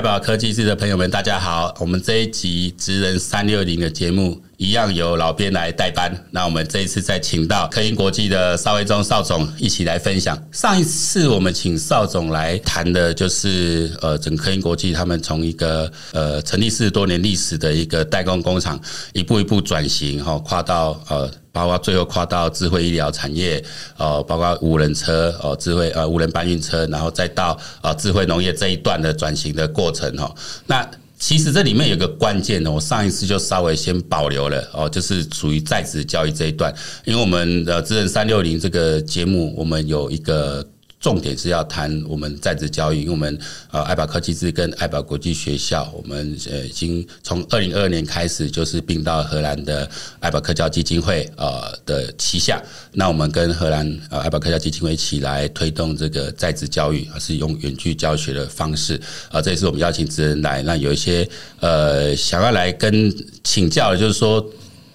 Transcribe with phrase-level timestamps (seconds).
[0.00, 1.74] 爱宝科技系的朋友们，大家好。
[1.78, 6.14] 我们这一集职人三六零的节目，一样由老编来代班。
[6.30, 10.38] 那我们这一次再请到科英国际的邵维忠邵总一起来分享。
[10.52, 18.78] 上一次我们请邵总来谈的，就是呃，整个科英国际他们从一个呃成立四十多年历史的一个代工工厂，
[19.14, 21.30] 一步一步转型哈，跨到呃。
[21.52, 23.60] 包括最后跨到智慧医疗产业，
[23.96, 30.32] 哦，包括无人车，哦，智慧呃无人搬运车，然后再到呃智慧农业这一段的转型的过程哈。
[30.64, 30.88] 那
[31.20, 36.74] 其实这里面有个关键的，我上一次就稍微先保留了哦，就是属于在职教育这一段，
[37.04, 40.66] 因为我们的职人三六零这个节目，我们有一个。
[41.00, 43.38] 重点是要谈我们在职教育，因为我们
[43.70, 52.62] 呃爱宝科技志跟爱宝国际学校，我们呃已经从二零二二年开始就是并到荷兰的爱宝科教基金会呃的旗下。
[52.92, 59.40] 那我们跟荷兰呃爱宝科教基金会一起来推动这个在职教育，是用远距教学的方式啊。
[59.40, 61.26] 这也是我们邀请职人来，那有一些
[61.60, 63.10] 呃想要来跟
[63.42, 64.44] 请教的，就是说。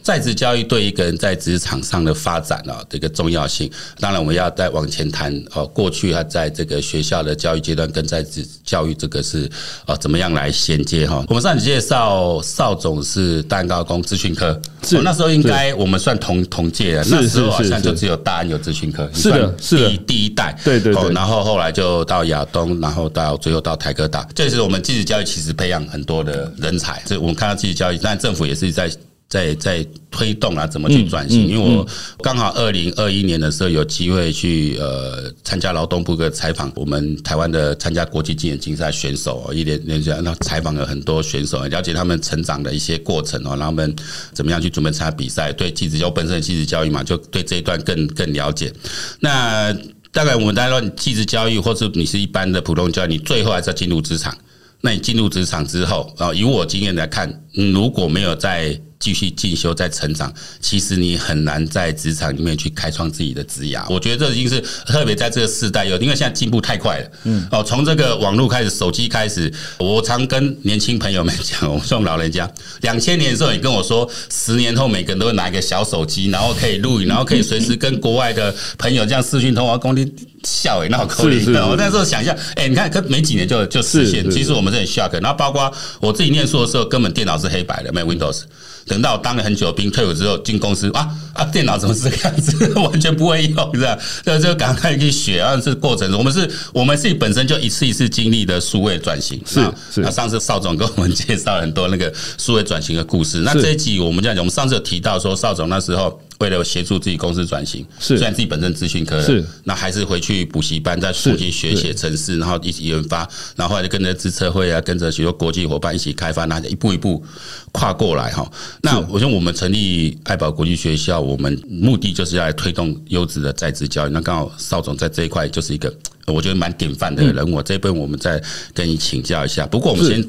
[0.06, 3.67] 在职教育对一个人在职场上的发展啊，这个重要性，
[4.00, 5.66] 当然我们要再往前谈哦。
[5.66, 9.50] 过去他在这个学校的教育阶段跟在职教育这个是
[9.83, 11.26] 啊怎么样来衔接哈？
[11.28, 21.14] 我们上次介绍邵总是大安高工资讯科，是那时候应该我们算同同届的，那时候好像就只有大安有资讯科，是的，是的，第一代，对对对。
[21.14, 27.02] 然后后来就到亚东，然后到最后到台科大，这是我们技职教育其实培养很多的人才。
[27.08, 28.88] 这我们看到技职教育，但政府也是在。
[29.27, 31.47] 在在推动啊，怎么去转型？
[31.47, 31.85] 因为我
[32.21, 43.95] 刚好二零二一年的时候有机会去呃参加劳动部的采访，我们台湾的参加国际竞演竞赛选手一连连续那采访了很多选手，了解他们成长的一些过程哦，然后他们
[44.31, 45.52] 怎么样去准备参加比赛？
[45.52, 48.71] 对技职教本身的技职教育嘛，就对这一段更更了解。
[49.19, 49.75] 那
[50.11, 54.37] 当然我们大家说，技职教育或是你是一般的普通教育，你最后还是要进入职场。
[54.81, 63.86] 那你进入职场之后啊，以我经验来看，如果没有在继续进修、再成长，其实你很难在职场里面去开创自己的职涯。
[63.88, 67.11] 我觉得这已经是特别在这个时代有，因为现在进步太快了。
[67.26, 72.52] 嗯，哦，从这个网络开始，手机开始，我常跟年轻朋友们讲，我们这种老人家，
[72.82, 80.11] 两千年的时候，你跟我说，十年后每个人都会拿一个小手机，然后可以录影， 然后可以随时跟国外的朋友这样视讯通话，工地
[80.44, 81.67] 笑诶，那好可怜。
[81.70, 84.27] 我那时候想一下，哎，你看，可没几年就就实现。
[84.32, 85.14] 其实我们是很 shock。
[85.21, 88.42] 然后包括我自己念书的时候，根本电脑是黑白的，没有 Windows。
[88.87, 92.73] 等到我当了很久的兵，退伍之后进公司啊啊，电脑怎么是这个样子？
[92.79, 93.97] 完全不会用，是吧？
[94.25, 95.55] 那就赶快去学啊！
[95.57, 99.41] 这过程，我们是，我们自己本身就一次一次经历的数位转型。
[99.45, 100.01] 是是。
[100.01, 103.39] 那上次邵总跟 我们介绍很多那个数位转型的故事。
[103.39, 106.21] 那这一集我们这样讲，我们上次有提到说，邵总那时候。
[106.39, 117.23] 为了协助自己公司转型，是虽然自己本身资讯科，是那还是回去补习班再重新学写程式，然后一起研发，然后后来就跟着资策会啊，跟着许多国际伙伴一起开发，那一步一步
[117.71, 118.49] 跨过来哈。
[118.81, 124.11] 那我想我们成立爱宝国际学校，我们目的就是要来推动优质的在职教育。
[124.11, 125.93] 那刚好邵总在这一块就是一个
[126.27, 129.65] 我觉得蛮典范的人物，这一部分我们再跟你请教一下。
[129.65, 130.25] 不过我们先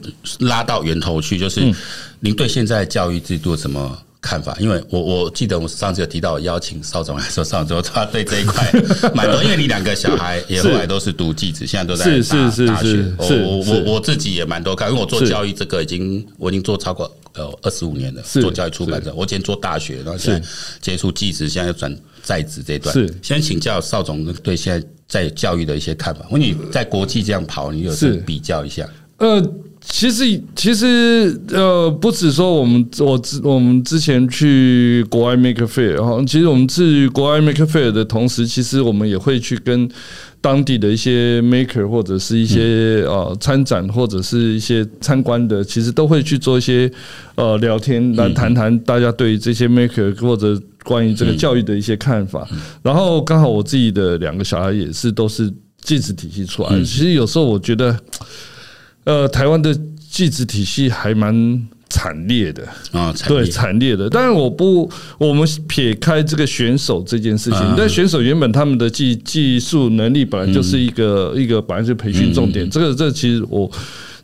[0.47, 1.75] 拉到源头去，就是
[2.21, 3.99] 您对现在教育制度有什么？
[4.21, 8.73] 看法，因为我我记得我上次有提到邀请邵总来说，邵总他对这一块
[9.15, 13.15] 蛮多，因为你两个小孩也后来都是读技职，现在都在大大学。
[13.19, 20.49] 我我我我自己也蛮多看，因为我做教育这个已经我已经做超过呃二十五年了，做教育出版社，我以前做大学，然后现在
[20.81, 22.93] 接触技职，现在又转在职这一段。
[22.93, 26.27] 是，先请教邵总对现在在教育的一些看法。
[26.31, 27.93] 问你在国际这样跑，你有
[28.27, 28.89] 比较一下？
[29.19, 29.41] 呃。
[29.89, 39.89] 其实，其实，呃，不止说我们，我之我们之前去国外 Maker Faire 哈，其实我们去国外 Maker Faire 的同时，其实我们也会去跟
[40.41, 46.91] 当地的一些 Maker 或者是一些呃参展或者是一些参观的，其实都会去做一些
[47.37, 52.47] 呃聊天，来谈谈大家对于这些 Maker 或者关于这个教育的一些看法。
[52.83, 55.51] 然后刚好我自己的两个小孩也是都是
[55.81, 57.99] 技职体系出来的，其实有时候我觉得。
[59.07, 59.75] 呃，台湾的
[60.11, 64.11] 技职体系还蛮惨烈的啊，对，惨烈的。
[64.11, 73.71] 但是我不，我们撇开这个选手这件事情，但选手原本他们的技技术能力本来就是一个一个本来是培训重点，这个这其实我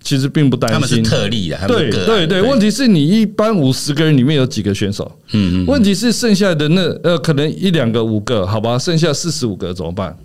[0.03, 0.75] 其实并不担心。
[0.75, 2.43] 他们是特例的，对对对。
[2.43, 5.11] 问题是你一般五十个人里面有几个选手？
[5.31, 5.67] 嗯嗯。
[5.67, 10.17] 问题是剩下的那呃，可能一两个、五个，好吧，剩下四十五个怎么办？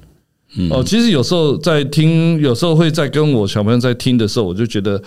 [0.71, 4.99] 哦，其实有时候在听，有时候会在跟我小朋友在听的时候，我就觉得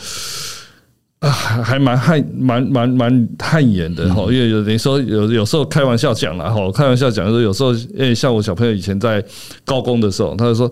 [1.20, 4.22] 啊，还蛮汗，蛮蛮蛮汗颜的哈。
[4.22, 9.24] 因为有人说有有时候开玩笑讲了哈，开玩笑讲说有时候，诶，像我小朋友以前在
[9.64, 10.70] 高工的时候，他就说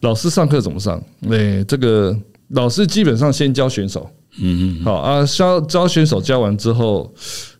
[0.00, 1.02] 老师上课怎么上？
[1.30, 2.16] 诶，这个
[2.50, 4.08] 老师基本上先教选手，
[4.40, 7.12] 嗯嗯，好啊，教教选手教完之后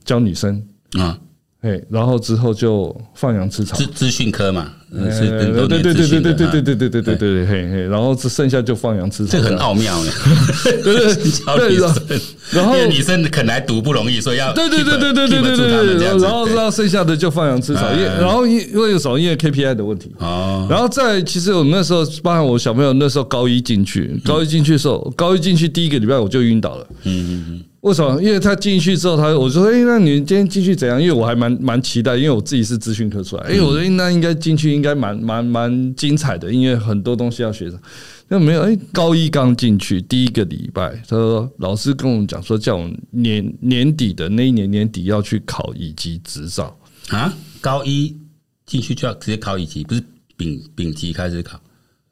[0.05, 0.63] 教女生
[0.93, 1.19] 啊。
[1.63, 4.69] 哎，然后之后就放羊吃草，资资讯科嘛，
[5.13, 10.11] 是对对对对对对对对对对对对对，嘿嘿，然后只剩下就放羊吃草，这很奥妙 呢。
[10.65, 11.77] 对 对
[12.09, 12.21] 对，
[12.51, 19.17] 然后女生肯来读不容易，所以要对对对对对对对对，然后然后剩下的就放羊吃草，因然后因因为有什么？
[19.17, 20.67] 因为 KPI 的问题哦。
[20.69, 26.87] 然后在其实我那时候，包含我小朋友那时候高一进去，高一进去的时候，高一进去第一个礼拜我就晕倒了。
[27.05, 27.65] 嗯嗯嗯。
[27.83, 28.23] 为什么？
[28.23, 33.43] 因为他进去之后，他我说：“哎，那你今天进去怎样？”因为我还蛮蛮期待，因为我自己是资讯科出来。
[33.43, 37.81] 哎，我说那应该进去应该蛮蛮蛮精彩的，因为很多东西要学的。
[38.29, 47.35] 那没有，哎，高一刚进去第一个礼拜，他说老师跟我们讲说，叫我们年年底的那一年年底要去考乙级执照啊。
[47.61, 48.17] 高一
[48.65, 50.01] 进去就要直接考乙级，不是
[50.37, 51.61] 丙丙级开始考。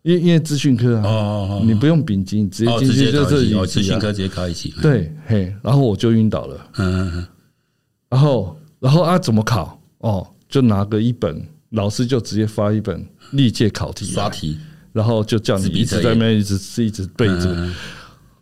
[0.02, 4.72] 因因为资讯科啊，哦，你不用丙级，直接进去就是资讯科直接考一级。
[4.80, 6.70] 对，嘿，然后我就晕倒了。
[6.78, 7.26] 嗯嗯，
[8.08, 9.78] 然后然后啊，怎么考？
[9.98, 14.58] 哦，就拿个一本，老师就直接发一本历届考题刷题，
[14.92, 17.54] 然后就叫你一直在那边一直一直背着，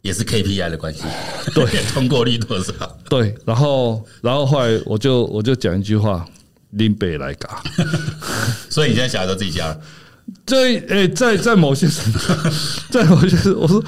[0.03, 1.03] 也是 KPI 的关系。
[1.53, 2.73] 对， 通过率多少？
[3.11, 6.25] 对，然后然后后来我就我就讲一句话：
[6.71, 7.61] 林北来嘎。
[8.71, 9.77] 所以你现在小孩都自己教。
[10.45, 12.35] 对，诶，在在某些时候，
[12.91, 13.83] 在某些时，我说，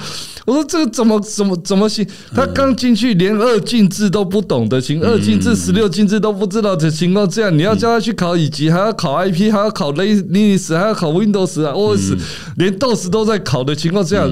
[0.45, 2.05] 我说这个怎么怎么怎么行？
[2.33, 12.17] 他刚进去，连二进制都不懂的情二进制、十六进制都不知道的情况，这样你要叫他去考乙级，还要考 IP，还要考 Linux，还要考 Windows 啊，OS，
[12.57, 14.31] 连 DOS 都在考的情况，这样。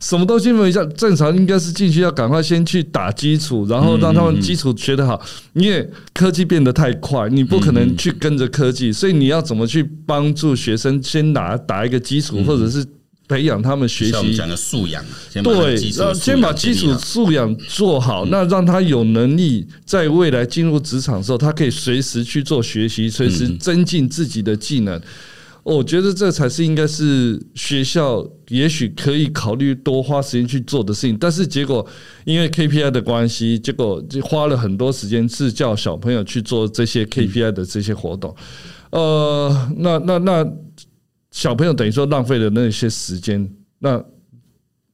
[0.00, 5.20] 什么东西没像正常，应该是进去要赶快先去打基础，然后让他们基础学得好。
[5.54, 12.86] 因为科技变得太快，你不可能去跟着科技，所以你要怎么去帮助学生先打打一个基础，或者是
[13.26, 15.04] 培养他们学习讲的素养。
[15.42, 15.76] 对，
[16.14, 25.00] 先把基础素养做好，那让他有能力在未来进入职场的时候，他可以随时去做学习，随时增进自己的技能。
[25.76, 31.86] 我觉得这才是应该是学校也许可以考虑多花时间去做的事情，但是结果
[32.24, 38.34] 因为 KPI 的关系，结果就花了很多时间是叫小朋友去做这些 KPI 的这些活动。
[38.90, 40.52] 呃，那那那
[41.30, 43.46] 小朋友等于说浪费了那些时间，
[43.78, 44.02] 那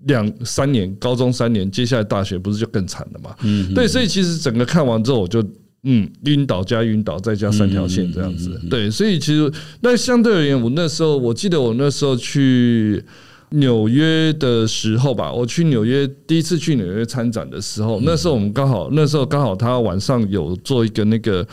[0.06, 3.36] 两三年高中三年，接下来大学不是就更惨了嘛？
[3.42, 5.40] 嗯，对，所以其实整个看完之后，我就。
[5.84, 9.52] 嗯，晕倒加晕倒，再加三条线这样子，对，所以其实
[9.82, 13.04] 那相对而言，我那时候我记得我那时候去
[13.50, 21.46] 纽约的时候吧，我去纽约第一次去纽约参展的时候，那时候我们刚好那时候刚好他晚上有做一个那个，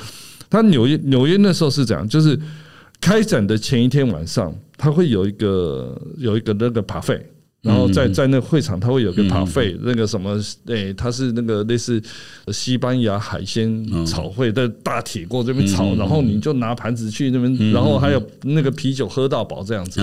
[0.49, 2.39] 他纽约纽约那时候是这样，就是
[3.01, 7.21] 开展的前一天晚上，他会有一个有一个那个 buffet。
[7.61, 10.35] 然后在在那个会场，他会有个 buffet，那个什么，
[10.65, 12.01] 诶，他是那个类似
[12.51, 20.01] 西班牙海鲜炒烩，在大铁锅这边炒，然后你就拿盘子去那边，然后还有那个啤酒喝到饱这样子。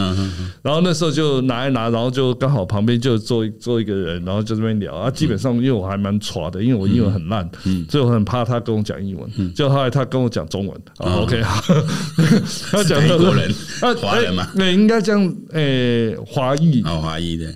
[0.62, 5.10] 然后那时候就拿一拿，然后就刚好旁边就坐坐一个人，然后就这边聊啊。
[5.10, 7.48] 基本上因为我还蛮挫的，因为我英文很烂，
[7.90, 9.52] 所以我很怕他跟我讲英文。
[9.54, 11.42] 就后来他跟我讲中文，OK，
[12.70, 13.52] 他讲美国人，
[14.00, 17.47] 华人嘛，那应该讲诶华裔，哦华裔的。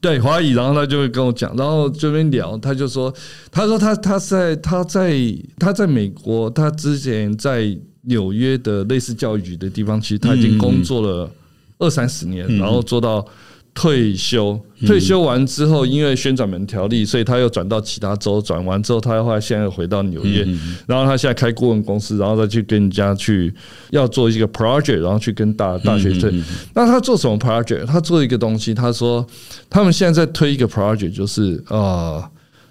[0.00, 3.12] 对华裔，然后他就会跟我讲，然后这边聊，他就说，
[3.50, 5.14] 他说他他在他在
[5.58, 11.30] 他在美国，他之前在纽约的类似教育局的地方，其实他已经工作了
[11.78, 13.26] 二三十年，然后做到。
[13.72, 18.42] 退休，退休完之后，因为宣转门条例，所以他又转到其他州。
[18.42, 20.46] 转完之后，他后来现在又回到纽约，
[20.86, 23.52] 然后他现在开顾问公司，然后再去跟人家去
[23.90, 26.44] 要做一个 project，然后去跟大大学生。
[26.74, 27.86] 那他做什么 project？
[27.86, 29.24] 他做一个东西，他说
[29.70, 32.28] 他们现在在推一个 project，就是啊，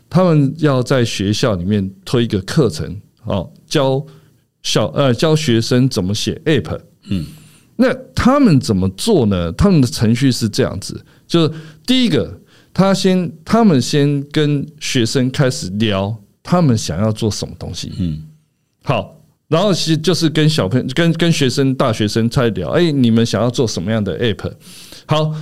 [0.10, 4.06] 他们要在学校里面推一个课程，哦，教
[4.62, 7.25] 小呃教学生怎么写 app，嗯。
[7.81, 9.50] 那他们怎么做呢？
[9.53, 11.51] 他们的程序是这样子，就是
[11.88, 12.38] 第一个，
[12.74, 17.93] 他先，他们先跟学生开始聊，他们想要做什么东西。
[17.98, 18.21] 嗯，
[18.83, 19.15] 好，
[19.48, 24.51] 然后其实就是跟小朋友、跟跟学生、大学生在聊，哎，你们想要做什么样的 app？
[25.05, 25.33] 好，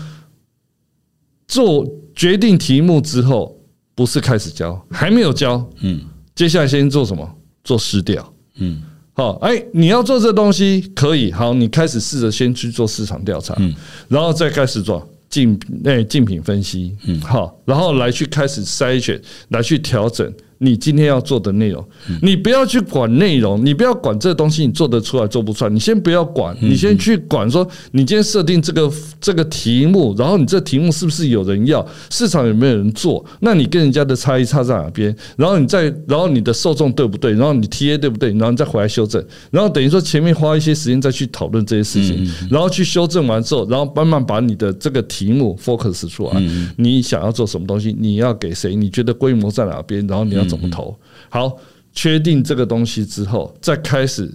[1.48, 3.60] 做决定题目之后，
[3.96, 5.67] 不是开始教，还没有教。
[5.79, 6.01] 嗯，
[6.36, 7.27] 接下来先做什么？
[7.63, 8.32] 做试调。
[8.58, 8.84] 嗯。
[9.18, 13.74] 好，哎，你要做这东西可以，好，你开始试着先去做市场调查，嗯，
[14.08, 19.20] 然后再开始做竞，哎，竞品分析，嗯，好，然后来去开始筛选，
[19.50, 21.86] 来去调整你今天要做的内容，
[22.22, 35.16] 你不要去管内容，你不要管这东西你做得出来做不出来，你先不要管，你先去管说你今天设定这个这个题目，然后你这题目是不是有人要，市场有没有人做，那你跟人家的差异差在哪边？
[35.36, 37.34] 然后你再，然后你的受众对不对？
[37.34, 38.32] 然后你 TA 对不对？
[38.32, 46.44] 然后你再回来修正，然后等于说前面花一些时间再去讨论这些事情，然后去修正完之后，然后慢慢把你的这个题目 focus 出来，
[46.78, 48.76] 你想要做什么东西，你要给谁？
[48.76, 50.06] 你觉得规模在哪边？
[50.08, 50.47] 然后你要。
[50.48, 50.98] 怎么投？
[51.30, 51.58] 好，
[51.94, 54.32] 确定这个东西之后，再开始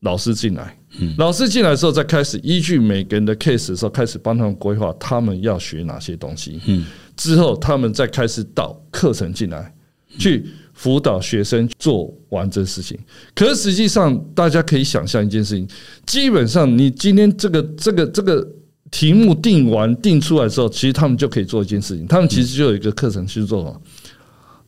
[0.00, 0.74] 老师进来。
[1.18, 6.60] 老师进来之后，再开始依据每个人的 case 的时候，开始帮他们规划他们要学哪些东西。
[6.66, 6.84] 嗯
[7.14, 9.74] 之后他们再开始导课程进来，
[10.18, 12.96] 去辅导学生做完这事情。
[13.34, 15.68] 可是实际上，大家可以想象一件事情：
[16.06, 18.48] 基本上，你今天这个这个这个
[18.90, 22.06] 题目定完定出来之后，其实他们就可以做一件事情。
[22.06, 23.80] 他们其实就有一个课程去做了。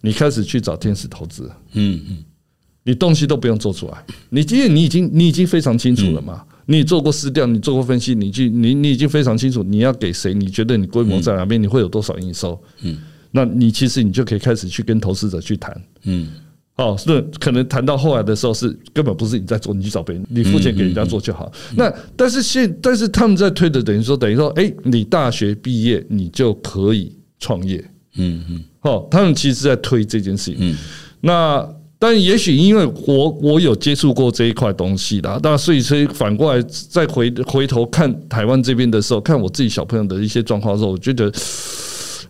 [0.00, 2.16] 你开始去找天使投资，嗯嗯，
[2.84, 12.96] 你东西都不用做出来，你因为你已经你已经非常清楚了嘛，你做过市调，你做过分析，你去你你已经非常清楚你要给谁，你觉得你规模在哪边，你会有多少营收，嗯，
[13.30, 16.30] 那你其实你就可以开始去跟投资者去谈，嗯，
[16.76, 21.52] 哦，是可能谈到后来的时候是根本不是你在做，你去找别人，你付钱给人家做就好。
[21.76, 27.84] 那但是现但是他们在推的等于说等于说，哎，你大学毕业你就可以创业。
[28.16, 30.56] 嗯嗯，好，他们其实在推这件事情。
[30.58, 30.76] 嗯，
[31.20, 41.32] 那但也许因为我我有接触过这一块东西啦，那所以所以反过来再回回头看台湾这边的时候，看我自己小朋友的一些状况的时候，我觉得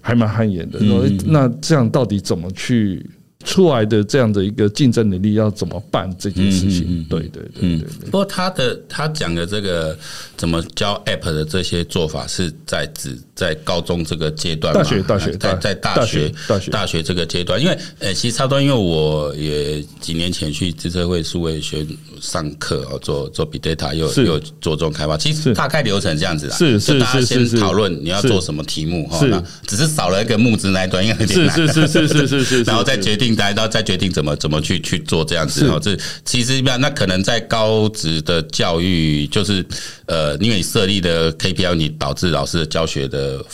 [0.00, 0.78] 还蛮汗颜的。
[0.80, 3.04] 那那这样到底怎么去？
[3.44, 7.04] 出来的这样的一个竞争能力要怎么办这件事情？
[7.08, 7.88] 对对对对。
[8.04, 9.98] 不过他的他讲的这个
[10.36, 17.00] 怎么教 App 的这些做法，是在指在高中这个阶段，大学大学在在大学大学大学。
[17.10, 21.84] 这个阶段，因为呃，其实差不多，因为我也几年前去资策会数位学
[22.20, 33.29] 上课哦，做做 Big Data 又又做这种开发，其实大概流程这样子啦，是是大家先讨论你要做什么题目哈，那只是少了一个募资那一段，因为有点难，是是是是是是， 然后再决定。
[33.36, 39.64] 然后再决定怎么怎么去去做这样子哦，这其实那那可能在高职的教育，就是
[40.06, 43.44] 呃，因为你设立的 KPI，你导致老师的教学的。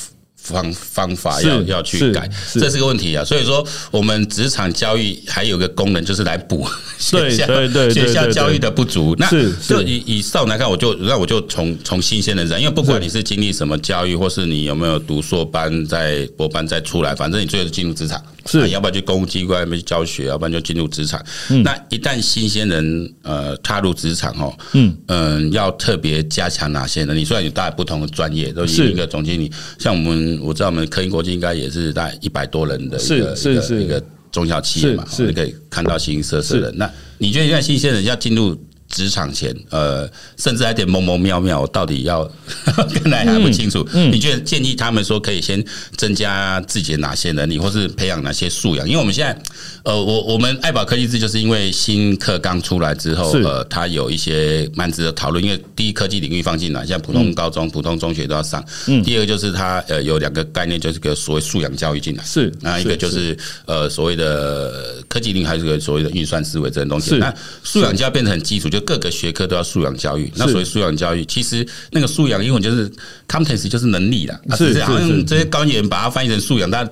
[0.46, 3.24] 方方法要要去改，这是个问题啊。
[3.24, 6.66] 所以说，我们职场教育还有个功能，就是来补
[6.98, 7.46] 学校
[7.90, 9.14] 学校教育的不足。
[9.18, 9.28] 那
[9.66, 21.20] 就以以上来看，我就那我就从从新鲜的人，因为不管你是经历什么教育，或是你有没有读硕班、在博班再出来，反正你最后进入职场，是要不然去公务机关，要不然教学，要不然就进入职场。
[21.64, 27.24] 那一旦新鲜人呃踏入职场哦，嗯嗯，要特别加强哪些能力？
[27.24, 30.36] 虽然有大家不同的专业，都是一个总经理，像我们。
[30.40, 34.02] 我知道我们科英国际应该也是大概一百多人的一个一个一个
[34.33, 36.73] 中小企业嘛，你可以看到形形色色的。
[36.73, 38.57] 那你觉得现在新鲜人要进入？
[38.88, 42.25] 职场前，呃，甚至还有点懵懵妙妙，我到底要
[42.95, 43.87] 跟来还不清楚。
[43.93, 45.62] 你觉得建议他们说可以先
[45.97, 48.87] 增加自己的哪些能力，或是培养哪些素养？
[48.87, 49.37] 因为我们现在，
[49.83, 55.43] 呃，我我们爱宝科技制就是因为新课刚出来之后，呃，它有一些蛮值得讨论。
[55.43, 58.64] 因为第一科技领域放进来，像普通高中、普通中学都要上。
[59.05, 62.25] 第二个就是它呃有两个概念，就是个所谓素养教育进来。
[62.25, 67.16] 是，那一个就是呃所谓的科技领域，还是个所谓的运算思维这种东西。
[67.16, 68.69] 那素养就要变成很基础。
[68.76, 72.90] 就各个学科都要素养教育，那所谓素养教育，其实那个素养英文就是
[73.26, 74.38] competence，就是能力啦。
[74.50, 76.90] 是是是，好像这些高年把它翻译成素养，大家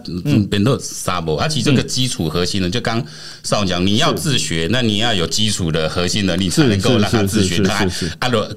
[0.48, 1.36] 别人都傻不？
[1.38, 2.98] 它其实这个基础核心呢，就刚
[3.42, 7.58] 少总讲，你要自学，那你要有基础的核心能力，才能够让他自学。
[7.62, 7.86] 他
[8.20, 8.48] 阿罗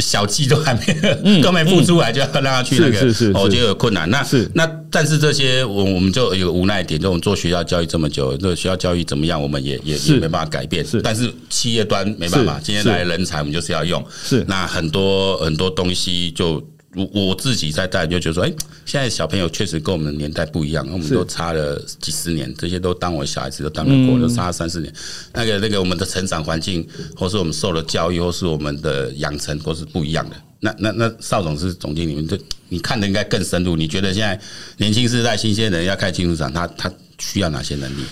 [0.00, 4.10] 小鸡都还没都没孵出来，就要让他去那个，我觉得有困难。
[4.10, 10.84] 那那但是这些我我们就有无奈点，就我们做学校教育这么久，这学校教育怎么样，我们也也也没办法改变。
[11.04, 12.60] 但是企业端没办法。
[12.64, 14.02] 今天来人才，我们就是要用。
[14.24, 16.54] 是那很多很多东西，就
[16.96, 18.52] 我我自己在带，就觉得说，哎，
[18.86, 24.90] 现在小朋友确实跟我们的年代不一样，我们都差了几十年，这些都当我小孩子都当了过，都差了三四年。
[25.34, 30.36] 那个那个，我们的成长环境，或是我们受的教育，或是我们的养成，都是不一样的。
[30.60, 32.38] 那那那，邵总是总经理，你这
[32.70, 33.76] 你看的应该更深入。
[33.76, 34.40] 你觉得现在
[34.78, 38.04] 年轻世代、新鲜人要开进入场，他他需要哪些能力？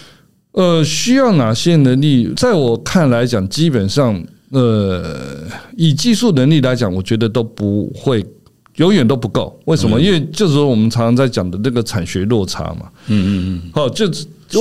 [0.50, 2.30] 呃，需要哪些能力？
[2.36, 4.22] 在我看来讲，基本上。
[4.52, 5.44] 呃，
[5.76, 8.24] 以技术能力来讲，我觉得都不会，
[8.76, 9.58] 永远都不够。
[9.64, 9.98] 为什么？
[9.98, 12.90] 因为就是说，我们常常在讲的那个产学落差嘛。
[13.08, 13.30] 嗯嗯
[13.64, 13.70] 嗯。
[13.72, 14.06] 好，就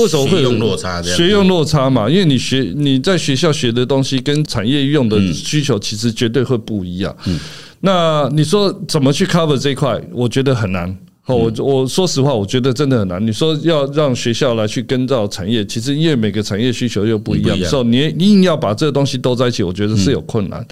[0.00, 1.02] 为什么会有落差？
[1.02, 7.14] 学用落差嘛，因为你学你在学校学的东西跟产业用的需求其实绝对会不一样。
[7.26, 7.38] 嗯。
[7.80, 10.00] 那你说怎么去 cover 这一块？
[10.12, 10.96] 我觉得很难。
[11.32, 13.26] 哦，我我说实话，我觉得真的很难。
[13.26, 20.66] 你说要让学校来去跟造产业，其实因为每个产业需求又不一样，所以你你硬要把这个东西都在一起，我觉得是有困难。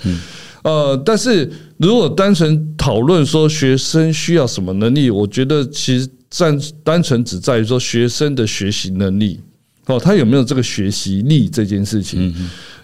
[0.62, 9.40] 呃，但是如果单纯讨论说学生需要什么能力，我觉得其实单单纯只在于说学生的学习能力，
[9.86, 12.34] 哦，他有没有这个学习力这件事情，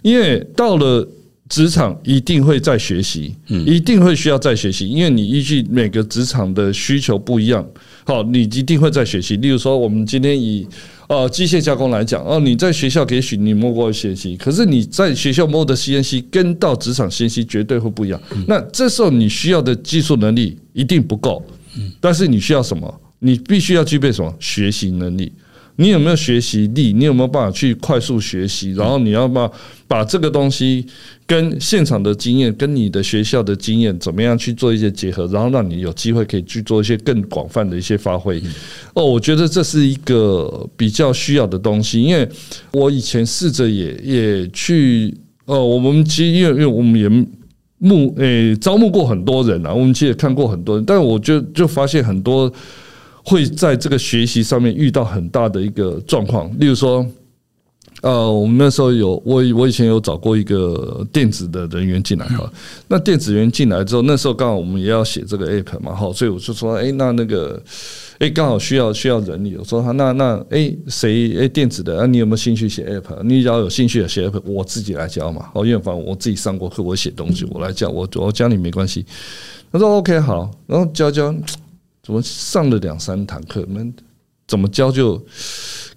[0.03, 1.07] 因为到了。
[1.49, 7.65] 职场一定会在学习，一定会需要在学习，因为你依据每个职场的需求不一样，
[8.05, 9.37] 好，你一定会在学习。
[9.37, 10.67] 例如说，我们今天以
[11.09, 18.21] 呃机械加工来讲，哦，你在学校也许你摸过学习可是你在学校摸的 CNC 跟到职场 CNC 绝对会不一样。
[18.49, 21.45] 那这时候你需要的技术能力一定不够，
[22.01, 23.01] 但是你需要什么？
[23.21, 24.35] 你必须要具备什么？
[24.41, 25.33] 学习能力。
[25.77, 26.93] 你有没有学习力？
[26.93, 28.73] 你有没有办法去快速学习？
[28.73, 29.51] 然后你要把
[29.87, 30.85] 把这个东西
[31.27, 35.27] 跟现场的经验、跟你的学校的经验怎么样去做一些结合？
[35.27, 38.41] 然后让你有机会可以去做一些更广泛的一些发挥。
[38.95, 42.27] 哦，我觉得这是一个比较需要的东西，因为
[42.73, 45.15] 我以前试着也也去
[45.45, 47.09] 哦，我们其实因为因为我们也
[47.79, 52.51] 募诶招募过很多人啊，我们其实也看过很多人，但我就就发现很多。
[53.29, 57.05] 会在这个学习上面遇到很大的一个状况，例如说，
[58.03, 62.49] 呃，我们那时候有我我以前有找过一个电子的人员进来哈，
[62.87, 67.61] 那电子员进来之后，那时候刚好我们也要写这个 app 嘛哈，所以我就说，哎，那那个，
[68.21, 73.25] 哎，刚好需要需要人力，我说那那哎谁哎电子的啊，你有没有兴趣写 app？
[73.25, 79.05] 你只要有兴趣写 app，我自己来教嘛，哦，因为反正我自己上过课，我写东西我来教，我我教你没关系。
[79.73, 81.35] 他说 OK 好，然后教教。
[82.07, 83.85] 怎么上了两三堂课，那
[84.47, 85.21] 怎么教就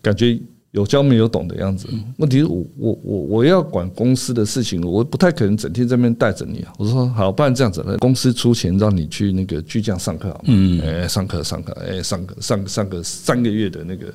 [0.01, 0.39] 感觉
[0.71, 1.87] 有教没有懂的样子。
[2.17, 6.73] 问题是我我我我要管公司的事情，我不太可能整天在那边带着你啊。
[6.79, 10.45] 我说好，不然这样子，公司出钱让你去那个巨匠上课好吗？
[10.45, 14.11] 嗯，哎，上课上课，哎，上课上上个三个月的那个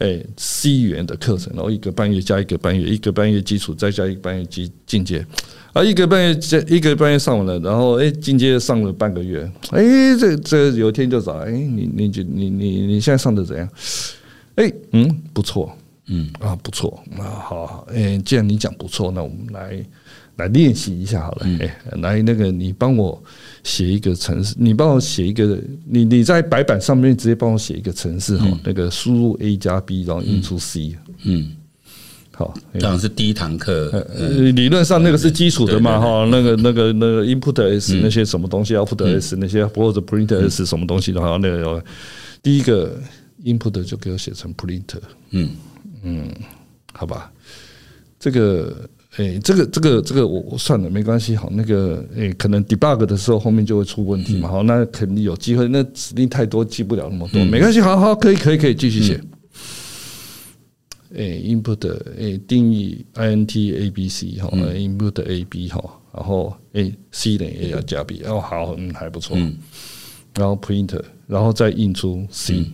[0.00, 5.26] 哎 C 语言的课程，然后一个半月加一个半月，一个半月基础再加一个半月进进阶。
[5.72, 9.82] 啊，一个半月这，一个半月上完了，然后哎，进阶上了半个月，哎，
[10.18, 13.66] 这这有一天就找，哎，你你你你你你现在上的怎样？
[14.56, 15.74] 哎，嗯，不错，
[16.08, 16.28] 嗯。
[16.40, 19.82] 啊，不错，啊，好好，哎，既然你讲不错，那我们来
[20.36, 23.22] 来练习一下好了，哎，来那个你帮我
[23.62, 25.58] 写一个程式，你帮我写一个，
[25.88, 31.56] 你你在白板上面直接帮我写一个程式哈，那个输入 A 加 B，然后印出 C，嗯。
[32.34, 33.90] 好，当然是第一堂课。
[34.54, 41.84] 理论上那个是基础的嘛，哈，那个那个那个 input s 那些什么东西，output s 那些或者 print s 什么东西的话，那个
[42.42, 42.98] 第一个
[43.44, 44.82] input 就给我写成 print。
[45.30, 45.50] 嗯
[46.02, 46.28] 嗯，
[46.92, 47.30] 好吧，
[48.18, 51.36] 这个诶，这个这个这个我我算了，没关系。
[51.36, 54.48] 好，那个诶，可能 debug 的时候后面就会出问题嘛。
[54.48, 55.68] 好，那肯定有机会。
[55.68, 57.78] 那指令太多，记不了那么多，没关系。
[57.80, 59.20] 好好，可以可以可以继续写。
[61.14, 69.36] 诶，input 诶，定义 int a b c 哈，input a b 哈，然后诶，c 等于 a 要加 b，哦，好，嗯，还不错，
[70.34, 72.64] 然后 print，然后再印出 c，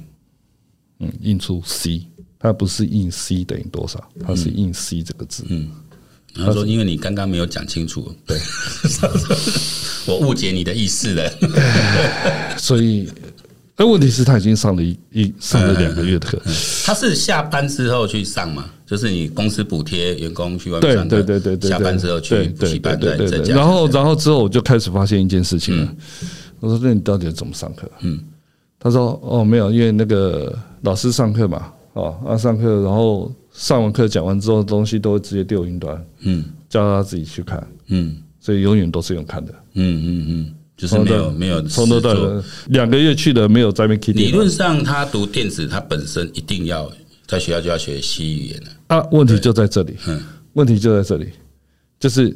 [1.01, 2.07] 嗯，印出 c，
[2.39, 5.71] 它不是印 c 等于多少，它是印 c 这个字，嗯，
[6.35, 8.39] 他说因为你刚刚没有讲清楚，对，
[10.07, 11.31] 我误解你的意思了，
[12.57, 13.09] 所以。
[13.79, 16.37] 那问题是，他已经上了一一上了两个月的课。
[16.85, 18.69] 他是下班之后去上吗？
[18.85, 23.55] 就是你公司补贴员工去外面上课，对对对对，下班之后去补习班对对对。
[23.55, 25.95] 然后然后之后我就开始发现一件事情了。
[26.59, 28.19] 我说：“那你到底怎么上课？”嗯，
[28.81, 44.17] 他说：“哦，没有，因为那个老师上课嘛，哦，啊上课，然后上完课讲完之后，东西都会直接丢云端，嗯，叫他自己去看，嗯，所以永远都是用看的，嗯嗯嗯。”就是没有没有从头到尾两个月去的没有在那边。
[44.17, 46.91] 理论上，他读电子，他本身一定要
[47.27, 49.05] 在学校就要学西语言的啊。
[49.11, 51.29] 问题就在这里，嗯，问题就在这里，
[52.01, 52.35] 就是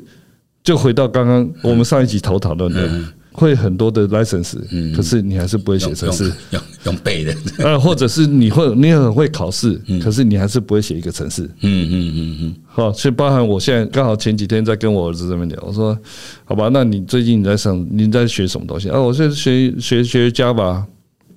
[0.65, 2.91] 就回到刚刚我们上一集头讨论的。
[3.33, 4.57] 会很多的 license，
[4.95, 15.99] 可是你还是不会写程式，用用背的， 呃，或者是你会你很会考试，可是你还是不会写一个程式，嗯嗯嗯嗯，好，所以包含我现在刚好前几天在跟我儿子这边聊，我说，
[16.45, 18.91] 好吧，那你最近你在上你在学什么东西？
[18.91, 19.01] 啊？
[19.01, 20.85] 我在学学学 Java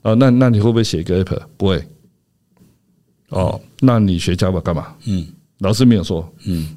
[0.01, 1.39] 啊，那那你会不会写一个 app？
[1.57, 1.83] 不会，
[3.29, 4.87] 哦，那你学 Java 干嘛？
[5.05, 5.25] 嗯，
[5.59, 6.67] 老师没有说，嗯。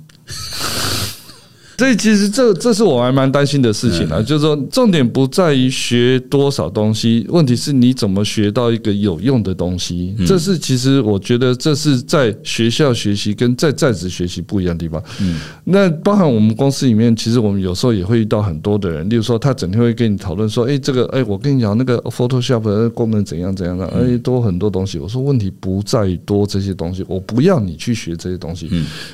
[1.79, 10.12] 所以其实这这是我还蛮担心的事情啊，就是说重点不在于学多少东西，问题是你怎么学到一个有用的东西。
[10.27, 15.01] 这是其实我觉得这是在学校学习跟在在职学习不一样的地方。
[15.21, 24.99] 嗯，那包含我们公司里面，其实我们有时候也会遇到很多的人，例如说他整天会跟你讨论说，哎，这个哎，我跟你讲那个 Photoshop 的功能怎样怎样的，哎，多很多东西。
[24.99, 28.69] 我说问题不在于多这些东西，我不要你去学这些东西，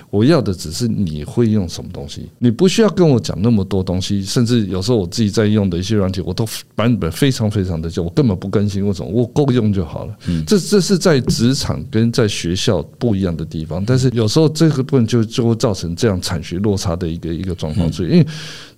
[0.09, 9.11] 我要的只是你会用什么东西，你不需要跟我讲那么多东西，甚至有时候我自己在用的一些软体，我都版本非常非常的旧，我根本不更新，为什么？
[9.11, 10.17] 我够用就好了。
[10.47, 17.93] 这这是在职场跟在学校不一样的地方，但是有时候这个部分就就会造成这样产学落差的一个一个状况。
[17.93, 18.27] 所以，因为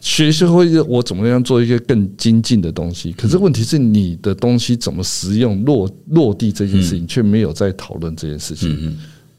[0.00, 8.96] 学校会我怎么样做一个更精进的东西，可是问题是你的东西怎么实用落落地这件事情，却没有在讨论这件事情。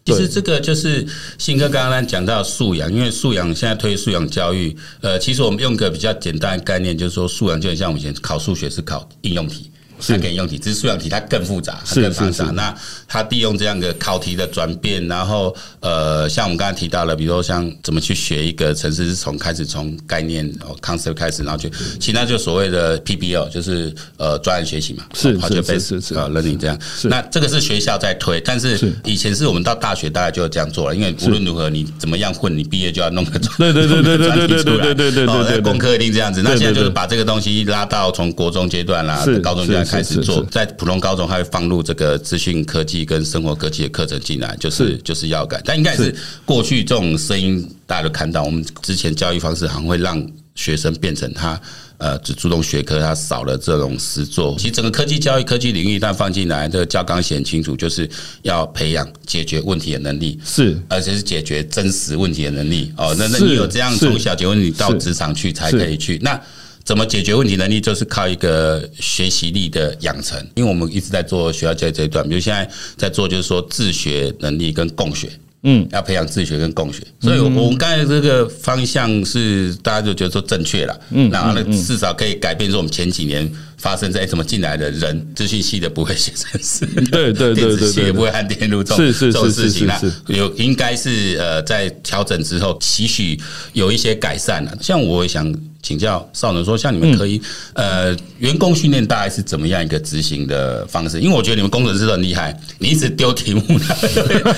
[0.07, 1.05] 其实这个就是
[1.37, 9.69] 新哥刚刚讲到素养，因为素养现在推素养教育，呃，其实我们用个比较简单的概念，就是说素养就很像我们以前考数学是考应用题。
[9.99, 12.45] 它可以用题，只是素养题它更复杂，它更复杂。
[12.53, 12.75] 那
[13.07, 26.77] 它利用这样的考题的转变，然后呃，像我们刚才提到了，比如说像怎么去学一个城市，是从开始从概念哦 concept 开始，然后就其他就所谓的 PBL，就是呃专案学习嘛，是是是是啊 learning 这样。
[27.03, 36.41] 那这个是学校在推，但是以前是我们到大学大概就这样做了，因为无论如何你怎么样混，你毕业就要弄个 专对对对对对对对对对对对，功课一定这样子。
[36.43, 39.86] 那现在就是把这个东西拉到从国中阶段啦，高中阶段。
[39.87, 45.61] 开始做，在普通高中他会放入这个资讯科技跟生活科技的课程进来，就是就是要改。
[45.65, 46.13] 但应该是
[46.45, 50.23] 过去这种声音，大家都看到，我们之前教育方式好像会让
[50.55, 51.59] 学生变成他
[51.97, 54.55] 呃只注重学科，他少了这种实作。
[54.57, 58.09] 其实整个科技教育、科技领域一旦放进来，这个教纲写很清楚，就是
[58.41, 62.91] 要培养解决问题的能力，是而且是解决真实问题的能力。
[62.97, 66.39] 哦，那那你有这样从小解决问题到职场去才可以去那。
[66.87, 70.39] 怎么解决问题能力，就是靠一个学习力的养成。
[70.55, 75.27] 因为我们一直在做学校教育这一段，比如现在在做，就是说自学能力跟共学，
[75.63, 77.03] 嗯，要培养自学跟共学。
[77.19, 93.37] 所以，我们刚才这个方向是大家就觉得说正确了，嗯，然后呢，至少可以改变说我们前几年发生在怎么进来的人，资讯系的不会写程式，对对对对，也不会焊电路这种这种事情啊，有应该是呃在调整之后，期许
[93.73, 94.77] 有一些改善了。
[94.79, 95.53] 像我想。
[95.87, 97.41] 请教少能说，像你们可以
[97.73, 101.21] 呃，员工训练大概是怎么样一个执行的方式？
[101.21, 103.61] 因为我觉得你们工程师很厉害，你一直丢题目，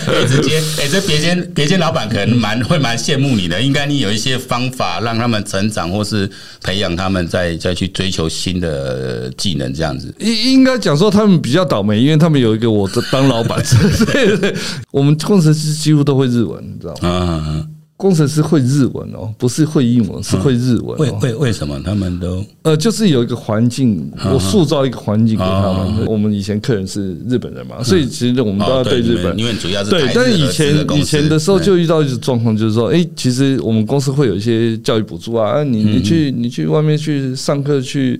[0.09, 3.61] 哎，直接 哎，这别间别间老板可能蛮会蛮羡慕你的。
[3.61, 6.27] 应该你有一些方法让他们成长，或是
[6.63, 10.11] 培养他们再再去追求新的技能，这样子。
[10.17, 13.63] 应应该讲说他们比较倒霉，因为他们有一个我当老板，
[14.11, 14.55] 对对，
[14.89, 17.43] 我们工程师几乎都会日文，你知道吗？
[17.47, 17.78] 嗯。
[17.99, 20.97] 工程师会日文哦，不是会英文，是会日文。
[20.99, 22.41] 为为为什么他们都？
[22.61, 26.05] 呃，就是有一个环境，我塑造一个环境给他们。
[26.05, 29.37] 我们以前客人是日本人嘛，所以其实我们都要对日本。
[29.37, 38.17] 因为主要是对，但是以前以前的时候就遇到一种状况，就是说，哎，其实我们公司会有一些教育补助啊，你你去你去外面去上课去。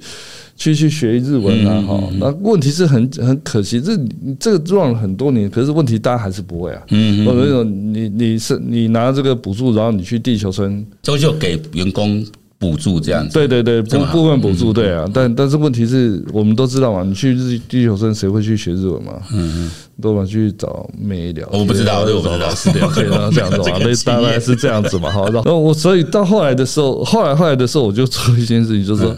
[0.60, 3.98] 去去学日文啊，哈，那问题是很很可惜，这
[4.38, 6.82] 这个做了很多年，可是问题大家还是不会啊。
[6.89, 13.34] 嗯，我那种你你是你拿这个补助，然后你去地球村，就就给员工补助这样子。
[13.34, 19.13] 对对对，部部分补助对啊，但但是问题是我们都知道嘛，你去日地球村谁会去学日文嘛？
[19.32, 21.48] 嗯嗯，都嘛去找妹聊。
[21.54, 23.32] 我不知道，我不知道是 这样子嘛，
[24.04, 25.10] 大概是这样子嘛。
[25.10, 29.15] 好，然后我所以到后来的时候，后来后来的时候，我就做一件事情，就是说。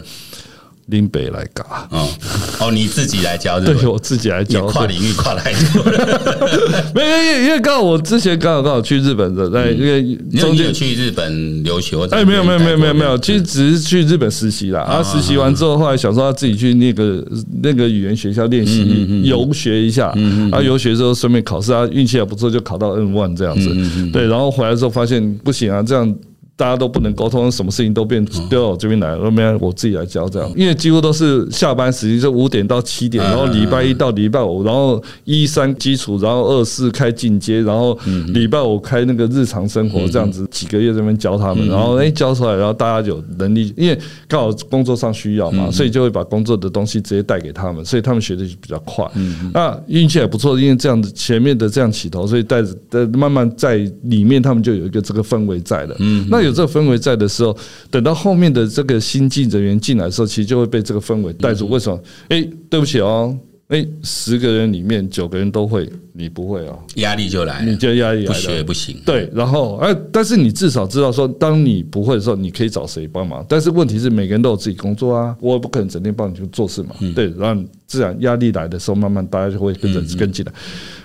[0.86, 1.64] 林北来搞。
[1.90, 2.08] 哦
[2.60, 5.52] 哦，你自己来教，对，我自己来教，跨领域跨来，
[6.94, 14.82] 没有，因为刚好我之前刚好刚好去日本的，在因为中间去日本留学，哎，没有没有没有没有没有，其实只是去日本实习啦。
[14.82, 17.24] 啊，实习完之后，后来想说要自己去那个
[17.62, 20.14] 那个语言学校练习游学一下，
[20.52, 23.74] 啊，游学之后顺便考试啊，运气还不错，就考到 N one 这样子。
[24.12, 26.14] 对，然后回来之后发现不行啊，这样。
[26.54, 49.04] 大家都不能沟通，什么事情都变丢到我这边来，后面我自己来教这样，因为几乎都是下班时间，就五点到七点，然后礼拜一到礼拜五，然后一三基础，然后二四开进阶，然后礼拜五开那个日常生活这样子，几个月这边教他们，然后哎教出来，然后大家有能力，因为刚好工作上需要嘛，所以就会把工作的东西直接带给他们，所以他们学的就比较快。
[49.54, 55.96] 那运气也不错，因为这样子前面的这样起头，所以带着慢慢在里面，他们就有一个这个氛围在了。
[56.28, 57.56] 那有这个氛围在的时候，
[57.90, 61.68] 等到后面的这个新进人员进来的时候，其实就会被这个氛围带住。
[61.68, 62.00] 为什么？
[62.28, 63.36] 哎，对不起哦，
[63.68, 68.96] 哎，十个人里面九个人都会，你不会哦，压力就来了，你就压力来了，不学不行。
[69.06, 73.44] 对，然后哎，但是你至少知道说，当你不会的时候，你可以找谁帮忙。
[73.48, 76.94] 但是问题是，每个人都有自己工作啊，我也不可能整天帮你去做事嘛。
[77.14, 80.52] 对，然后自然压力来的时候，慢慢大家就会跟着跟进来。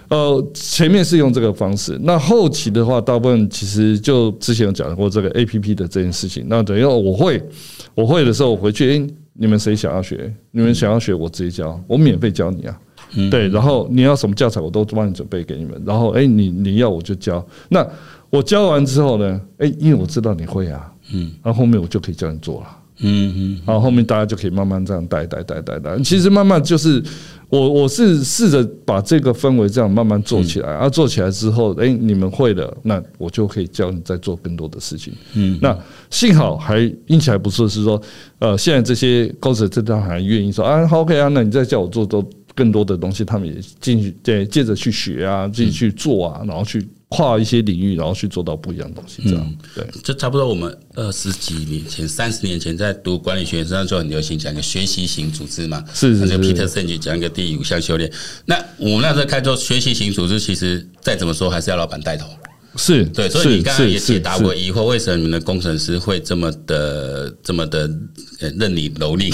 [0.09, 6.45] 呃，前面是用这个方式，那后期的话，大部分其实就之前有讲过这个 APP 的这件事情。
[6.47, 7.41] 那等于我会，
[7.93, 10.33] 我会的时候，我回去，哎，你们谁想要学？
[10.51, 12.79] 你们想要学，我直接教，我免费教你啊。
[13.31, 15.81] 对，然后你要什么教材，我都帮你准备给你们。
[15.85, 17.45] 然后，哎，你你要我就教。
[17.69, 17.85] 那
[18.29, 19.41] 我教完之后呢？
[19.59, 22.67] 哎，因为我知道你会啊，嗯，然后后面我就可以教你做了。
[22.99, 25.97] 嗯嗯，然后后面大家就可以慢慢这样带带带带带。
[25.99, 27.01] 其实慢慢就是
[27.49, 35.13] 我我是试着把这个氛围这样慢慢做起来，啊，做起来之后，哎，你们会了，那我就可以教你再做更多的事情。
[35.33, 35.77] 嗯，那
[36.09, 38.01] 幸好还运气还不错，是说，
[38.39, 46.85] 呃，现在这些高手这段还愿意说啊，好 OK 啊，那你再叫我做做更多的东西，他们也进去对接着去学啊，自己去做啊，然后去。
[47.09, 49.87] 跨一些领域，然后去做到不一样的东西，这样对。
[50.03, 55.83] 就差不多我们二十几年前、三十年前在读管理学的时候，就很流行讲一个学习型组织嘛。
[55.93, 56.37] 是是是。
[56.37, 58.11] 皮特森去讲一个第五项修炼。
[58.45, 62.27] 那我们那时候开做学习型组织，其实再怎么说还是要老板带头。
[62.77, 67.89] 是对，所以你刚刚也解答我疑惑，为什么你们的工程师会这么的、这么的
[68.55, 69.33] 任你蹂躏？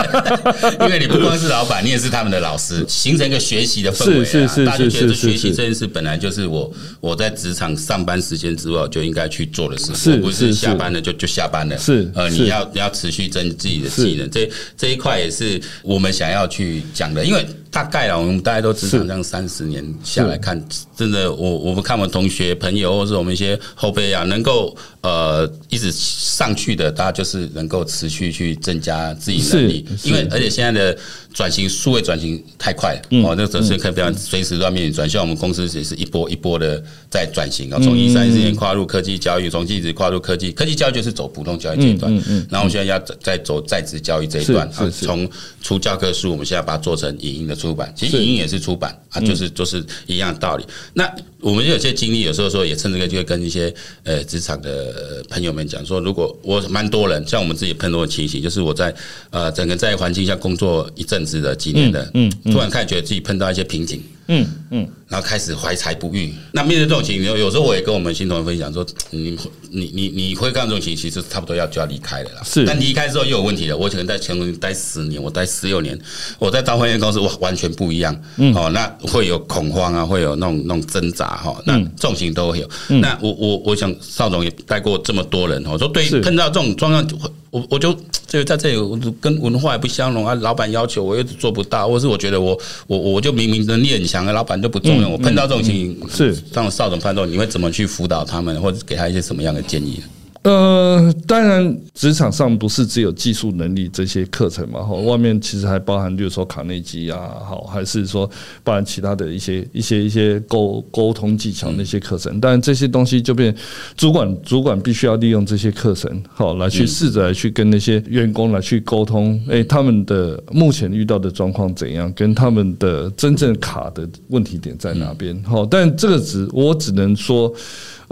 [0.80, 4.24] 因为你不光是老板，你也是他们的老师，形成一个学习的氛围啊。
[4.24, 11.78] 是是是，大家觉得学习这件事本来就是我我在职场上班时间之外就应该去做的事，我不是下班了就就下班了。
[11.78, 17.44] 是呃，你要你要持续增自己的技能，这这一块也是我们想要去讲的，因为。
[17.74, 20.64] 大概啊，我们大家都职场这样三十年下来看，
[20.96, 30.96] 真的，我我们看我们同学朋友，或是我们一些后辈啊，能够呃一直上去的，大家就是能够持续去增加自己能力，因为而且现在的
[31.32, 35.20] 转型数位转型太快了，哦，那个是可以非常随时都要面临转向。
[35.20, 42.14] 我们公司也是一波一波的在转型啊，从一三年跨入科技教育，从一直跨入科技，科技教育就是走普通教育这一段，
[42.48, 45.28] 然后我们现在要在走在职教育这一段啊，从
[45.60, 47.63] 出教科书，我们现在把它做成影音的。
[47.64, 50.64] 出版其实影音也是出版啊，就是就是一样的道理。
[50.92, 51.04] 那
[51.44, 58.94] 我们有些经历，有时候说也趁这个机会跟一些呃职场的朋友们讲说，如果我蛮多人，像我们自己碰到的情形，就是我在
[59.28, 64.02] 呃整个在环境下工作一阵子的几年的，嗯，突然开始觉得自己碰到一些瓶颈。
[64.26, 66.32] 嗯嗯，然后开始怀才不遇。
[66.52, 69.38] 那面对这种情形，有时候我也跟我们新同事分享说，你
[69.70, 72.42] 你你你会干这种情形，其实差不多要就要离开了啦。
[72.42, 73.76] 是，但离开之后又有问题了。
[73.76, 75.98] 我可能在前公司待十年，我待十六年，
[76.38, 78.18] 我在到换间公司，哇，完全不一样。
[78.38, 81.62] 嗯，哦，那会有恐慌啊，会有那种那种挣扎哈。
[81.66, 82.68] 那这种情都会有。
[83.00, 87.30] 那我我我想邵总也带过这么多人哦，说对碰到这种状况。
[87.50, 90.34] 我我就就在这里，跟文化也不相容啊。
[90.34, 95.16] 老板要求我又做不到，或是我觉得我我我就明明能力很强，老板就不重用我。
[95.16, 100.02] 碰到这种情形，是让邵总判断，你会怎么去辅导他们，或者给他一些什么样的建议？
[100.44, 108.30] 呃，当然，职场上不是只有技术能力这些课程嘛，哈，外面其实还包含，比如说卡内基啊，好，还是说
[108.62, 112.38] 包含其他的一些一些一些沟沟通技巧那些课程。
[112.40, 113.56] 当然，这些东西就变
[113.96, 127.50] 主管主管必须要利用这些课程，好，来去试着来去跟那些员工来去沟通，诶，他们的目前遇到的状况怎样，跟他们的真正卡的问题点在哪边，好，但这个只我只能说。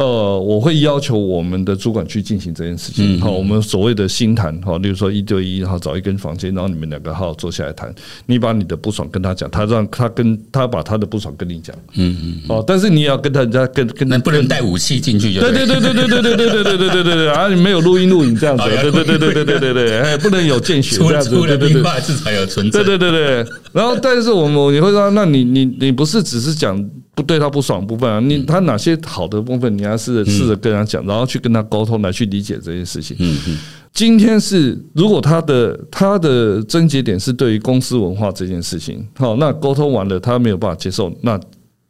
[0.03, 3.21] 呃，我会要求我们的主管去进行这件事情。
[3.21, 7.95] 好，我们所谓的心谈，好，例如说一对一，然后找一根房间，然后你们两个好好坐下来谈。
[8.27, 11.75] 你把你的不爽跟他讲，他让他跟他把他的不爽跟你讲。
[11.95, 12.35] 嗯嗯。
[12.49, 15.41] 哦，但是你也要跟他人家跟跟，不能带武器进去就。
[15.41, 17.49] 对对对对对对对对对对对对对对啊！
[17.49, 18.65] 你没有录音录影这样子。
[18.65, 21.31] 对对对对对对对对，哎，不能有见血这样子。
[21.31, 22.83] 对对对，至少有存在。
[22.83, 23.53] 对对对对。
[23.73, 26.83] 然后，但是我们也会说，那你你你不是只是讲。
[27.15, 33.17] 不对他不爽部分啊，你他哪些好的部分，你要试着试着跟他讲，然后去跟他沟通，来去理解这件事情。
[33.21, 33.59] 嗯嗯。
[33.93, 41.39] 今天是如果他的他的症结点是对于公司文化这件事情，好，那沟通完了他没有办法接受，那。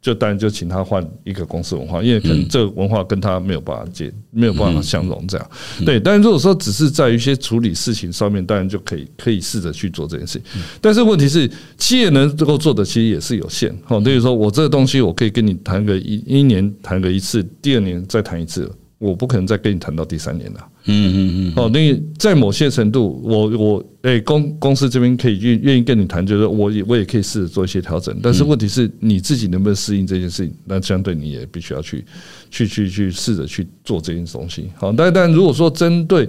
[0.03, 5.49] 就当然就请他换一个公司文化，因为可能这个文化跟他没有办法接，没有办法相融这样。
[5.85, 10.61] 对，但是如果说只是在一些处理事情上面，当然就可以可以试着去做这件事情。
[10.81, 13.73] 但是问题是，企业能够做的其实也是有限。
[13.85, 18.69] 好，比如说我这个东西我可以跟你谈个一一年谈个一次，第二年再谈一次，
[19.03, 20.59] 我不可能再跟你谈到第三年了。
[20.85, 21.53] 嗯嗯嗯。
[21.55, 28.17] 哦，那在某些程度，我我哎公公司这边可以愿愿意跟你谈，就是我也我也可以试着做一些调整。
[28.23, 30.55] 但是问题是你自己能不能适应这件事情？
[30.65, 32.05] 那相对你也必须要去
[32.49, 34.69] 去去去试着去做这件东西。
[34.75, 36.27] 好，但但如果说针对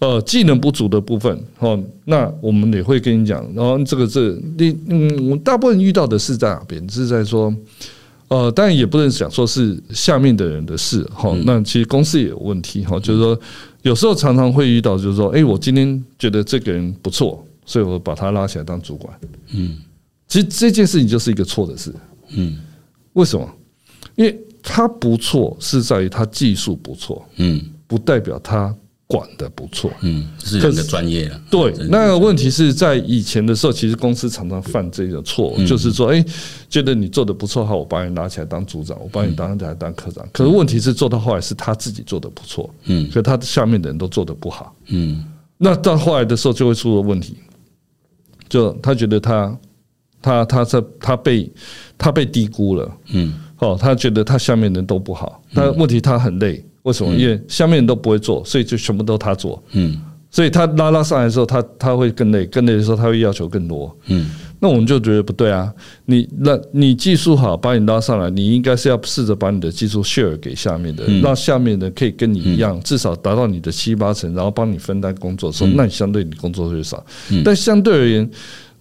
[0.00, 3.48] 呃技能不足的部分，哦，那我们也会跟你讲。
[3.54, 6.88] 然后这个这你嗯，我大部分遇到的是在哪边？
[6.88, 7.54] 是在说。
[8.28, 11.34] 呃，当然也不能讲说是下面的人的事哈。
[11.44, 13.38] 那其实公司也有问题哈，就是说
[13.82, 19.18] 有时候常常会遇到，就是说，哎，我今天觉得这个人不错，所以我把他拉起来当主管。
[19.54, 19.78] 嗯，
[20.26, 21.92] 其实这件事情就是一个错的事。
[22.30, 22.58] 嗯，
[23.14, 23.48] 为什么？
[24.14, 27.26] 因为他不错是在于他技术不错。
[27.36, 28.74] 嗯，不代表他。
[29.08, 31.40] 管的不错，嗯，是人的专业啊。
[31.50, 36.22] 对，那个问题是在以前的时候，其实公司常常犯这个错，就是说，哎，
[36.68, 40.28] 觉得你做的不错，好，我把你拉起来当组长，我把你当起来当科长。
[40.30, 45.24] 可是问题是做到后来是他自己做的不错，嗯，可他下面的人都做的不好，嗯，
[45.56, 47.38] 那到后来的时候就会出了问题，
[48.46, 49.58] 就他觉得他
[50.20, 51.50] 他他在他被
[51.96, 56.62] 他被低估了，嗯，哦，他觉得他下面人都不好，但问题他很累。
[56.88, 57.14] 为什么？
[57.14, 59.62] 因为下面人都不会做，所以就全部都他做。
[59.72, 59.96] 嗯，
[60.30, 63.94] 所以他拉拉上来的时候，他他会更累，更累的时候他会要求更多。
[64.06, 65.72] 嗯，那我们就觉得不对啊！
[66.06, 77.04] 你那你技术好，把你拉上来，你应该是要试着把你的技术 share 给下面的，让下面的可以跟你一样，至少达到你的七八成，然后帮你分担工作的时候，那你相对你工作会少。
[77.44, 78.30] 但相对而言，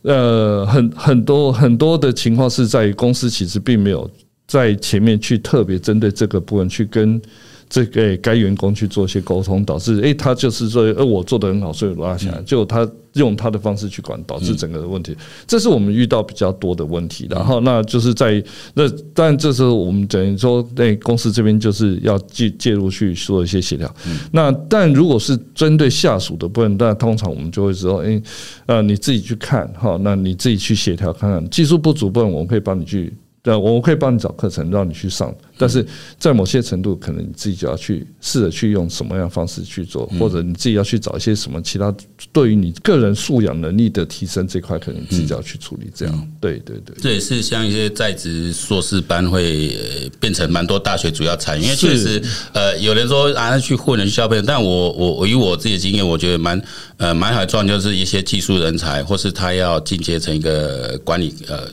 [0.04, 4.10] 呃，很很多很多的情况是在于公司其实并没有
[4.48, 7.22] 在前面去特别针对这个部分去跟。
[7.70, 17.28] 这个该员工去做一些沟通，导致诶，他就是说，呃，我做的很好，所以我拉起来，就他用他的方式去管，导致整个的问题，这是我们遇到比较多的问题。
[17.30, 18.42] 然后，那就是在
[18.74, 23.94] 那，但这时候我们等于说，那公司这边就是要介介入去做一些协调。
[24.32, 28.22] 那但如果是针对下属的部分，那通常我们就会说，诶，
[28.66, 33.14] 呃，你自己去看哈，那你自己去协调看看，技术不足部分，我们可以帮你去。
[33.48, 35.86] 对，我可以帮你找课程让你去上，但是
[36.20, 41.96] 在某些程度，可能你自己就要去试着去用什么样的方式去做，或者你自己要去找一些什么其他
[42.34, 45.90] 对于你个人素养能力的提升这块，可能你自己要去处理。
[45.96, 49.72] 这样，对对对，这也是像一些在职硕士班会
[50.20, 56.62] 变成蛮多大学主要参与，因为确实，呃，有人说啊去混人去消费，但我我我以我自己的经验，我觉得蛮
[56.98, 61.64] 呃蛮好赚，就是一些技术人才，或是他要进阶成一个管理呃。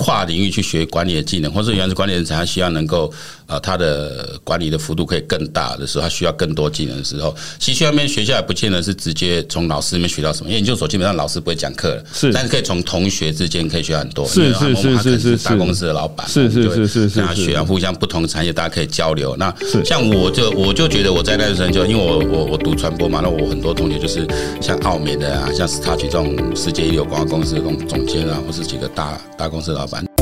[0.00, 3.12] 跨领域去学管理的技能，或者原始管理人才，他需要能够
[3.50, 19.36] 呃，他的管理的幅度可以更大的时候，他需要更多技能的时候，其实去外面学校也不见得是直接从老师那边学到什么，因为研究所基本上老师不会讲课了，是，但是可以从同学之间可以学很多，是是是是是大公司的老板，是是是是是，互相不同的产业大家可以交流。
[19.36, 19.52] 那
[19.84, 24.24] 像我就我就觉得我在那个时候就因为我我我读传播嘛，那我很多同学就是
[24.60, 30.19] 像奥美的啊，像 Starch 这种世界一流广告公司的这种总监啊，或是几个大大公司老板。